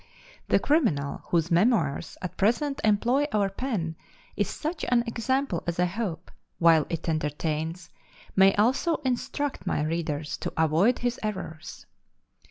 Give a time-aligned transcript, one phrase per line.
[0.47, 3.95] The criminal whose memoirs at present employ our pen
[4.35, 7.91] is such an example as I hope, while it entertains,
[8.35, 11.85] may also instruct my readers to avoid his errors.